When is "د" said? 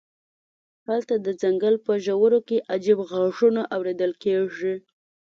1.25-1.27